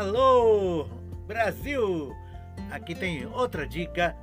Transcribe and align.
Alô, 0.00 0.88
Brasil! 1.26 2.16
Aqui 2.70 2.94
tem 2.94 3.26
outra 3.26 3.66
dica 3.66 4.16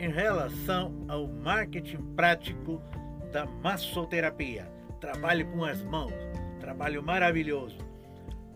em 0.00 0.10
relação 0.10 0.92
ao 1.06 1.28
marketing 1.28 1.98
prático 2.16 2.82
da 3.30 3.46
massoterapia. 3.46 4.68
Trabalho 5.00 5.46
com 5.52 5.64
as 5.64 5.80
mãos, 5.80 6.12
trabalho 6.58 7.04
maravilhoso. 7.04 7.78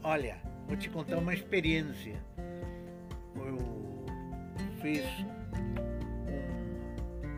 Olha, 0.03 0.39
vou 0.67 0.77
te 0.77 0.91
contar 0.91 1.19
uma 1.19 1.33
experiência. 1.33 2.21
Eu 3.37 4.05
fiz 4.83 5.05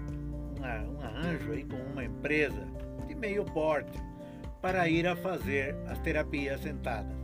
um, 0.08 0.56
uma, 0.56 0.74
um 0.84 1.02
arranjo 1.02 1.52
aí 1.52 1.64
com 1.64 1.76
uma 1.92 2.02
empresa 2.02 2.66
de 3.06 3.14
meio 3.14 3.44
porte 3.44 4.00
para 4.62 4.88
ir 4.88 5.06
a 5.06 5.14
fazer 5.14 5.76
as 5.86 5.98
terapias 5.98 6.62
sentadas. 6.62 7.21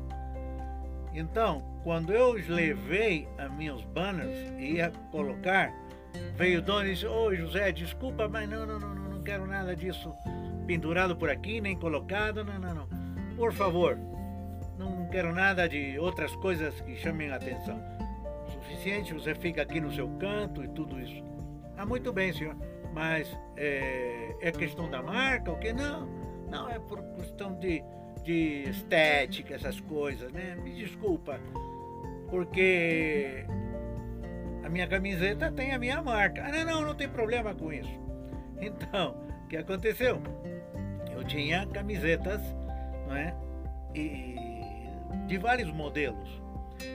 Então, 1.14 1.62
quando 1.82 2.12
eu 2.12 2.32
levei 2.32 3.28
a 3.38 3.48
meus 3.48 3.82
banners 3.84 4.36
e 4.58 4.74
ia 4.74 4.90
colocar, 5.10 5.72
veio 6.36 6.60
o 6.60 6.62
dono 6.62 6.86
e 6.86 6.94
disse: 6.94 7.06
Ô 7.06 7.34
José, 7.34 7.72
desculpa, 7.72 8.28
mas 8.28 8.48
não, 8.48 8.66
não, 8.66 8.78
não, 8.78 8.94
não 8.94 9.22
quero 9.22 9.46
nada 9.46 9.74
disso 9.74 10.12
pendurado 10.66 11.16
por 11.16 11.30
aqui, 11.30 11.60
nem 11.60 11.74
colocado, 11.74 12.44
não, 12.44 12.58
não, 12.58 12.74
não. 12.74 12.88
Por 13.36 13.52
favor, 13.52 13.98
não 14.78 15.08
quero 15.08 15.34
nada 15.34 15.68
de 15.68 15.98
outras 15.98 16.34
coisas 16.36 16.80
que 16.82 16.94
chamem 16.96 17.30
a 17.30 17.36
atenção. 17.36 17.80
Suficiente, 18.52 19.14
você 19.14 19.34
fica 19.34 19.62
aqui 19.62 19.80
no 19.80 19.92
seu 19.92 20.08
canto 20.18 20.62
e 20.62 20.68
tudo 20.68 21.00
isso. 21.00 21.24
Ah, 21.77 21.86
muito 21.86 22.12
bem, 22.12 22.32
senhor. 22.32 22.54
Mas 22.92 23.34
é, 23.56 24.34
é 24.40 24.52
questão 24.52 24.90
da 24.90 25.02
marca, 25.02 25.52
o 25.52 25.58
que? 25.58 25.72
Não, 25.72 26.06
não, 26.50 26.68
é 26.68 26.78
por 26.78 27.02
questão 27.16 27.54
de 27.58 27.82
de 28.22 28.64
estética, 28.68 29.54
essas 29.54 29.80
coisas, 29.80 30.32
né? 30.32 30.56
Me 30.62 30.74
desculpa, 30.74 31.38
porque 32.30 33.44
a 34.64 34.69
minha 34.69 34.86
camiseta 34.86 35.50
tem 35.50 35.72
a 35.72 35.78
minha 35.78 36.02
marca. 36.02 36.44
Ah, 36.44 36.52
não, 36.52 36.64
não, 36.64 36.86
não 36.89 36.94
tem 36.94 37.08
problema 37.08 37.55
com 37.55 37.72
isso. 37.72 37.98
Então, 38.61 39.16
o 39.44 39.48
que 39.48 39.56
aconteceu? 39.56 40.20
Eu 41.11 41.24
tinha 41.24 41.66
camisetas, 41.66 42.41
não 43.06 43.16
é? 43.16 43.34
E 43.94 44.36
de 45.27 45.39
vários 45.39 45.70
modelos. 45.72 46.41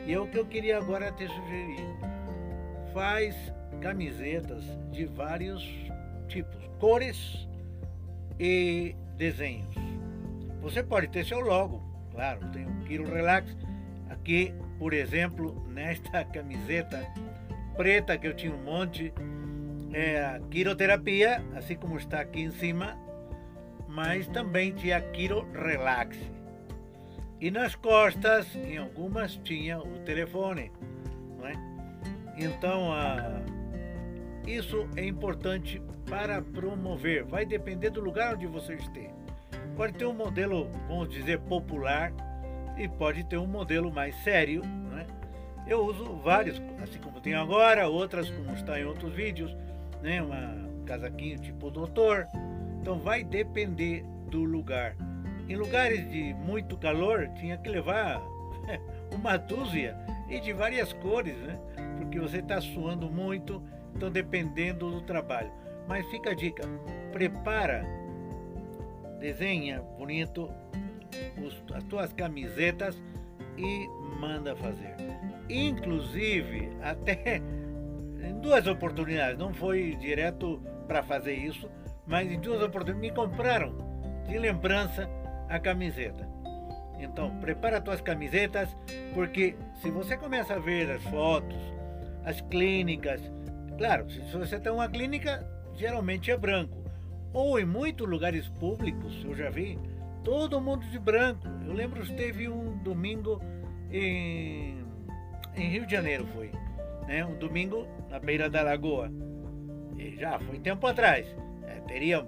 E 0.05 0.13
é 0.13 0.19
o 0.19 0.27
que 0.27 0.37
eu 0.37 0.45
queria 0.45 0.77
agora 0.77 1.11
te 1.11 1.27
sugerir. 1.27 1.85
Faz 2.93 3.35
camisetas 3.81 4.63
de 4.91 5.05
vários 5.05 5.63
tipos, 6.27 6.61
cores 6.79 7.47
e 8.39 8.95
desenhos. 9.17 9.82
Você 10.63 10.81
pode 10.81 11.09
ter 11.09 11.25
seu 11.25 11.41
logo, 11.41 11.83
claro, 12.09 12.39
tem 12.51 12.65
o 12.65 12.85
Quiro 12.85 13.03
Relax. 13.03 13.53
Aqui, 14.09 14.55
por 14.79 14.93
exemplo, 14.93 15.61
nesta 15.67 16.23
camiseta 16.23 17.05
preta 17.75 18.17
que 18.17 18.27
eu 18.27 18.33
tinha 18.33 18.53
um 18.53 18.63
monte, 18.63 19.13
é 19.91 20.23
a 20.23 20.39
quiroterapia, 20.49 21.43
assim 21.53 21.75
como 21.75 21.97
está 21.97 22.21
aqui 22.21 22.41
em 22.41 22.51
cima, 22.51 22.97
mas 23.89 24.25
também 24.29 24.71
tinha 24.71 25.01
Quiro 25.01 25.45
Relax. 25.51 26.17
E 27.41 27.51
nas 27.51 27.75
costas, 27.75 28.55
em 28.55 28.77
algumas, 28.77 29.35
tinha 29.35 29.79
o 29.79 29.99
telefone. 29.99 30.71
Não 31.37 31.45
é? 31.45 31.53
Então, 32.37 32.89
isso 34.47 34.87
é 34.95 35.05
importante 35.05 35.81
para 36.09 36.41
promover. 36.41 37.25
Vai 37.25 37.45
depender 37.45 37.89
do 37.89 37.99
lugar 37.99 38.35
onde 38.35 38.47
você 38.47 38.75
esteja. 38.75 39.22
Pode 39.75 39.93
ter 39.93 40.05
um 40.05 40.13
modelo, 40.13 40.69
vamos 40.87 41.09
dizer, 41.09 41.39
popular 41.39 42.13
e 42.77 42.87
pode 42.87 43.23
ter 43.23 43.37
um 43.37 43.47
modelo 43.47 43.91
mais 43.91 44.15
sério. 44.23 44.61
Né? 44.63 45.07
Eu 45.67 45.85
uso 45.85 46.15
vários, 46.17 46.61
assim 46.81 46.99
como 46.99 47.19
tenho 47.19 47.39
agora, 47.39 47.87
outras 47.87 48.29
como 48.29 48.53
está 48.53 48.79
em 48.79 48.85
outros 48.85 49.13
vídeos, 49.13 49.55
né? 50.01 50.21
Uma, 50.21 50.37
um 50.37 50.85
casaquinho 50.85 51.39
tipo 51.39 51.71
doutor. 51.71 52.27
Então 52.81 52.99
vai 52.99 53.23
depender 53.23 54.05
do 54.29 54.43
lugar. 54.43 54.95
Em 55.49 55.55
lugares 55.55 56.09
de 56.09 56.33
muito 56.35 56.77
calor, 56.77 57.29
tinha 57.35 57.57
que 57.57 57.69
levar 57.69 58.21
uma 59.11 59.37
dúzia 59.37 59.97
e 60.29 60.39
de 60.39 60.53
várias 60.53 60.93
cores, 60.93 61.35
né? 61.37 61.59
Porque 61.97 62.19
você 62.19 62.37
está 62.37 62.61
suando 62.61 63.09
muito, 63.09 63.61
então 63.95 64.11
dependendo 64.11 64.91
do 64.91 65.01
trabalho. 65.01 65.51
Mas 65.87 66.05
fica 66.11 66.31
a 66.31 66.35
dica: 66.35 66.63
prepara 67.11 68.02
desenha 69.23 69.81
bonito 69.97 70.51
os, 71.41 71.63
as 71.73 71.83
tuas 71.85 72.11
camisetas 72.11 73.01
e 73.57 73.87
manda 74.19 74.53
fazer. 74.53 74.95
Inclusive, 75.49 76.69
até 76.83 77.41
em 78.21 78.39
duas 78.41 78.67
oportunidades, 78.67 79.37
não 79.37 79.53
foi 79.53 79.95
direto 79.95 80.61
para 80.87 81.01
fazer 81.01 81.35
isso, 81.35 81.71
mas 82.05 82.29
em 82.29 82.37
duas 82.37 82.61
oportunidades 82.61 83.01
me 83.01 83.15
compraram 83.15 83.77
de 84.27 84.37
lembrança 84.37 85.09
a 85.47 85.57
camiseta. 85.57 86.27
Então, 86.99 87.37
prepara 87.39 87.77
as 87.77 87.83
tuas 87.83 88.01
camisetas, 88.01 88.75
porque 89.13 89.55
se 89.81 89.89
você 89.89 90.17
começa 90.17 90.55
a 90.55 90.59
ver 90.59 90.91
as 90.91 91.03
fotos, 91.03 91.59
as 92.25 92.41
clínicas, 92.41 93.21
claro, 93.77 94.09
se 94.09 94.19
você 94.37 94.59
tem 94.59 94.71
uma 94.71 94.89
clínica, 94.89 95.45
geralmente 95.75 96.29
é 96.29 96.37
branco 96.37 96.82
ou 97.33 97.59
em 97.59 97.65
muitos 97.65 98.07
lugares 98.07 98.47
públicos, 98.47 99.23
eu 99.25 99.35
já 99.35 99.49
vi, 99.49 99.79
todo 100.23 100.61
mundo 100.61 100.85
de 100.85 100.99
branco. 100.99 101.47
Eu 101.65 101.73
lembro 101.73 102.03
que 102.03 102.13
teve 102.13 102.47
um 102.47 102.77
domingo 102.77 103.41
em, 103.91 104.85
em 105.55 105.67
Rio 105.69 105.85
de 105.85 105.91
Janeiro, 105.91 106.25
foi. 106.27 106.51
Né? 107.07 107.25
Um 107.25 107.35
domingo 107.37 107.87
na 108.09 108.19
beira 108.19 108.49
da 108.49 108.61
lagoa. 108.61 109.11
E 109.97 110.15
já 110.15 110.39
foi 110.39 110.59
tempo 110.59 110.85
atrás. 110.87 111.25
É, 111.63 111.79
teria 111.81 112.25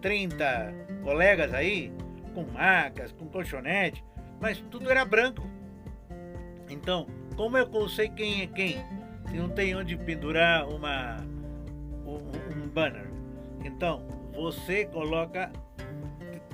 30 0.00 0.74
colegas 1.02 1.52
aí, 1.52 1.92
com 2.34 2.44
macas, 2.44 3.12
com 3.12 3.26
colchonete, 3.26 4.02
mas 4.40 4.58
tudo 4.70 4.90
era 4.90 5.04
branco. 5.04 5.46
Então, 6.68 7.06
como 7.36 7.56
eu 7.56 7.88
sei 7.88 8.08
quem 8.08 8.42
é 8.42 8.46
quem? 8.46 8.76
Se 9.28 9.36
não 9.36 9.48
tem 9.48 9.74
onde 9.76 9.96
pendurar 9.96 10.68
uma, 10.68 11.16
um, 12.04 12.62
um 12.64 12.68
banner. 12.68 13.08
Então, 13.64 14.15
você 14.36 14.84
coloca 14.84 15.50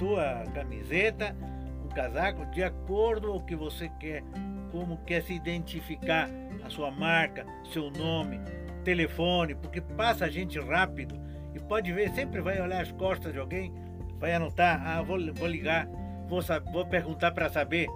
tua 0.02 0.44
camiseta, 0.52 1.36
um 1.84 1.88
casaco 1.88 2.44
de 2.46 2.62
acordo 2.62 3.28
com 3.28 3.36
o 3.36 3.44
que 3.44 3.54
você 3.54 3.88
quer, 4.00 4.24
como 4.72 4.96
quer 5.04 5.22
se 5.22 5.32
identificar, 5.32 6.28
a 6.64 6.70
sua 6.70 6.90
marca, 6.90 7.46
seu 7.72 7.88
nome, 7.90 8.40
telefone, 8.84 9.54
porque 9.54 9.80
passa 9.80 10.28
gente 10.28 10.58
rápido 10.58 11.20
e 11.54 11.60
pode 11.60 11.92
ver, 11.92 12.10
sempre 12.10 12.40
vai 12.40 12.60
olhar 12.60 12.82
as 12.82 12.90
costas 12.90 13.32
de 13.32 13.38
alguém, 13.38 13.72
vai 14.18 14.34
anotar, 14.34 14.80
ah, 14.84 15.02
vou, 15.02 15.18
vou 15.34 15.46
ligar, 15.46 15.86
vou, 16.28 16.40
vou 16.72 16.86
perguntar 16.86 17.30
para 17.30 17.48
saber. 17.48 17.86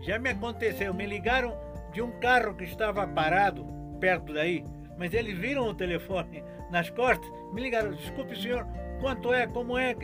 Já 0.00 0.18
me 0.18 0.30
aconteceu, 0.30 0.92
me 0.92 1.06
ligaram 1.06 1.56
de 1.92 2.02
um 2.02 2.10
carro 2.20 2.54
que 2.54 2.64
estava 2.64 3.06
parado 3.06 3.66
perto 4.00 4.32
daí, 4.32 4.64
mas 4.98 5.14
eles 5.14 5.36
viram 5.38 5.68
o 5.68 5.74
telefone 5.74 6.42
nas 6.70 6.90
costas, 6.90 7.30
me 7.54 7.62
ligaram, 7.62 7.92
desculpe 7.92 8.36
senhor, 8.36 8.66
Quanto 9.00 9.32
é? 9.32 9.46
Como 9.46 9.78
é? 9.78 9.94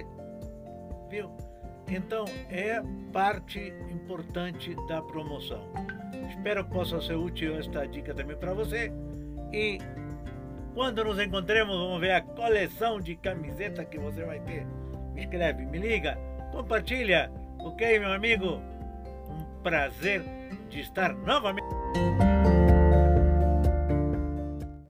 Viu? 1.09 1.31
Então 1.89 2.25
é 2.49 2.83
parte 3.13 3.73
importante 3.91 4.75
da 4.89 5.03
promoção. 5.03 5.63
Espero 6.31 6.65
que 6.65 6.71
possa 6.71 7.01
ser 7.01 7.15
útil 7.15 7.59
esta 7.59 7.87
dica 7.87 8.15
também 8.15 8.37
para 8.37 8.55
você. 8.55 8.93
E 9.53 9.79
quando 10.75 11.05
nos 11.05 11.21
encontremos, 11.21 11.77
vamos 11.77 12.01
ver 12.01 12.13
a 12.13 12.21
coleção 12.21 13.01
de 13.01 13.15
camiseta 13.17 13.85
que 13.85 13.99
você 13.99 14.25
vai 14.25 14.41
ter. 14.41 14.67
Me 15.15 15.23
escreve, 15.23 15.65
me 15.67 15.79
liga, 15.79 16.19
compartilha. 16.51 17.31
Ok, 17.59 17.99
meu 17.99 18.13
amigo? 18.13 18.61
Um 19.29 19.63
prazer 19.63 20.23
de 20.69 20.81
estar 20.81 21.15
novamente. 21.15 21.69